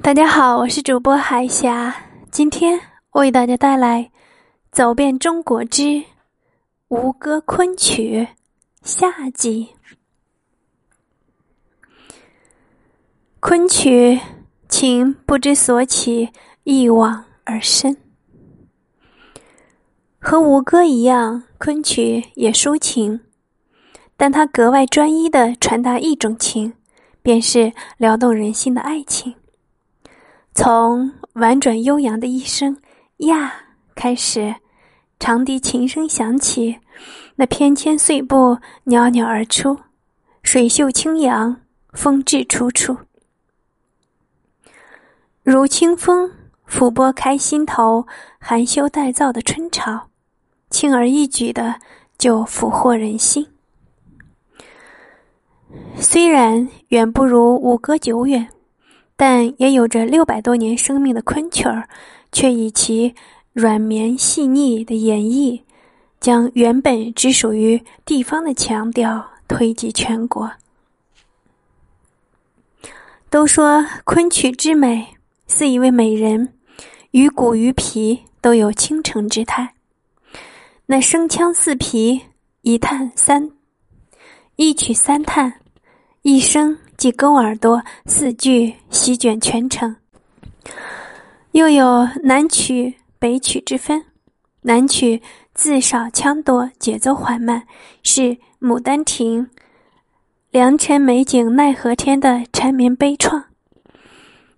[0.00, 1.94] 大家好，我是主播海霞，
[2.30, 4.00] 今天为大家带来
[4.72, 6.02] 《走遍中国之
[6.88, 8.26] 吴歌昆曲》
[8.82, 9.68] 下集。
[13.38, 14.18] 昆曲
[14.66, 16.30] 情不知所起，
[16.64, 17.94] 一往而深。
[20.18, 23.20] 和吴歌一样，昆曲也抒情，
[24.16, 26.72] 但它格外专一的传达一种情，
[27.20, 29.34] 便是撩动人心的爱情。
[30.54, 32.76] 从婉转悠扬的一声
[33.24, 33.54] “呀”
[33.96, 34.54] 开始，
[35.18, 36.78] 长笛琴声响起，
[37.36, 39.78] 那翩跹碎步袅袅而出，
[40.42, 41.62] 水袖轻扬，
[41.94, 42.98] 风致楚楚，
[45.42, 46.30] 如清风
[46.68, 48.06] 抚拨开心头
[48.38, 50.08] 含羞带躁的春潮，
[50.68, 51.80] 轻而易举的
[52.18, 53.48] 就俘获人心。
[55.96, 58.46] 虽然远不如五歌久远。
[59.16, 61.88] 但也有着六百多年生命的昆曲儿，
[62.32, 63.14] 却以其
[63.52, 65.60] 软绵细腻的演绎，
[66.18, 70.50] 将原本只属于地方的腔调推及全国。
[73.30, 75.06] 都说昆曲之美，
[75.46, 76.52] 似一位美人，
[77.12, 79.74] 于骨于皮都有倾城之态。
[80.86, 82.20] 那声腔似皮，
[82.62, 83.50] 一叹三，
[84.56, 85.60] 一曲三叹，
[86.22, 86.76] 一声。
[87.02, 89.96] 即勾耳朵，四句席卷全城。
[91.50, 94.04] 又有南曲北曲之分，
[94.60, 95.20] 南曲
[95.52, 97.64] 字少腔多，节奏缓慢，
[98.04, 98.20] 是
[98.60, 99.46] 《牡丹亭》
[100.52, 103.46] 良辰美景奈何天的缠绵悲怆；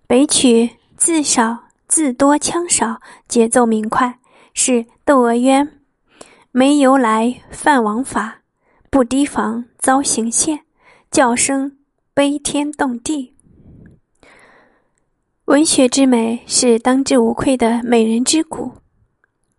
[0.05, 1.57] 北曲字少
[1.87, 4.19] 字多腔少，节奏明快，
[4.53, 4.71] 是
[5.03, 5.65] 《窦娥冤》
[6.51, 8.41] 没由来犯王法，
[8.91, 10.59] 不提防遭刑陷，
[11.09, 11.75] 叫声。
[12.15, 13.35] 悲天动地，
[15.43, 18.71] 文学之美是当之无愧的美人之骨。《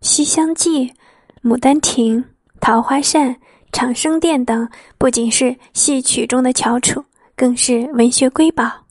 [0.01, 0.89] 西厢记》
[1.43, 2.17] 《牡丹亭》
[2.59, 3.29] 《桃花扇》
[3.73, 4.67] 《长生殿》等，
[4.97, 7.05] 不仅是戏曲中的翘楚，
[7.37, 8.87] 更是文学瑰宝。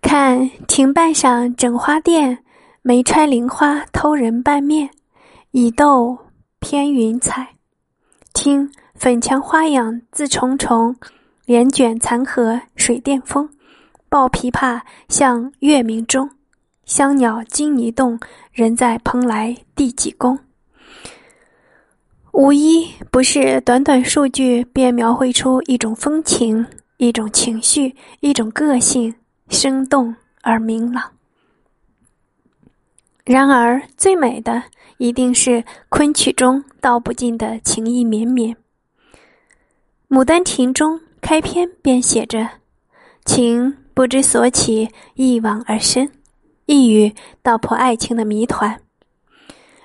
[0.00, 2.38] 看亭半上整花钿，
[2.80, 4.88] 梅穿菱花偷人半面，
[5.50, 6.16] 倚斗
[6.60, 7.56] 偏云彩。
[8.32, 10.96] 听粉墙花影自重重。
[11.48, 13.48] 帘卷残荷水殿风，
[14.10, 16.28] 抱琵琶向月明中。
[16.84, 18.20] 香鸟惊泥动，
[18.52, 20.38] 人在蓬莱第几宫？
[22.32, 26.66] 无一不是短短数句便描绘出一种风情、
[26.98, 29.14] 一种情绪、一种个性，
[29.48, 31.12] 生动而明朗。
[33.24, 34.64] 然而，最美的
[34.98, 38.54] 一定是昆曲中道不尽的情意绵绵。
[40.10, 41.00] 《牡丹亭》中。
[41.20, 42.48] 开篇便写着
[43.24, 46.10] ：“情不知所起，一往而深。”
[46.66, 48.80] 一语道破爱情的谜团。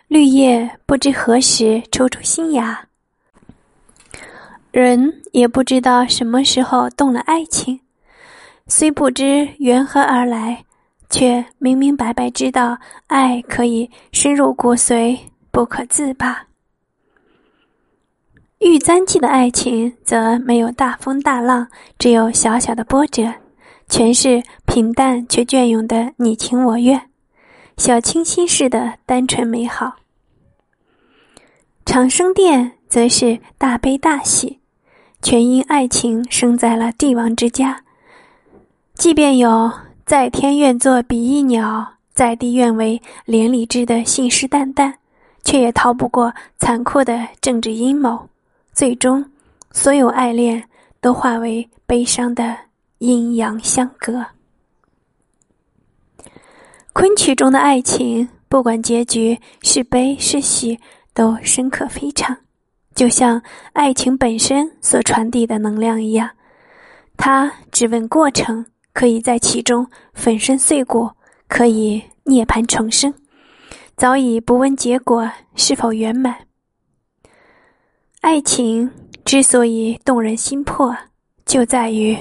[0.08, 2.88] 绿叶不知何时抽出新芽，
[4.72, 7.80] 人也不知道什么时候动了爱情。
[8.68, 10.66] 虽不知缘何而来，
[11.10, 12.78] 却明明白白知道
[13.08, 15.18] 爱可以深入骨髓，
[15.52, 16.34] 不可自拔。
[18.64, 21.68] 《玉簪记》的爱情则没有大风大浪，
[22.00, 23.34] 只有小小的波折，
[23.90, 27.10] 全是平淡却隽永的你情我愿，
[27.78, 29.88] 小清新式的单纯美好。
[31.86, 34.60] 《长生殿》则是大悲大喜，
[35.22, 37.84] 全因爱情生在了帝王之家。
[38.94, 39.72] 即便有
[40.06, 44.94] 在天愿作比翼鸟，在地愿为连理枝的信誓旦旦，
[45.44, 48.30] 却也逃不过残酷的政治阴谋。
[48.74, 49.24] 最终，
[49.72, 50.64] 所有爱恋
[51.00, 52.58] 都化为悲伤的
[52.98, 54.26] 阴阳相隔。
[56.92, 60.80] 昆曲中的爱情，不管结局是悲是喜，
[61.14, 62.36] 都深刻非常，
[62.96, 63.40] 就像
[63.74, 66.28] 爱情本身所传递的能量一样。
[67.16, 71.10] 它只问过程，可以在其中粉身碎骨，
[71.48, 73.14] 可以涅槃重生，
[73.96, 76.36] 早已不问结果是否圆满。
[78.24, 78.90] 爱情
[79.26, 80.96] 之所以动人心魄，
[81.46, 82.18] 就在于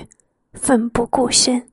[0.53, 1.69] 奋不顾身。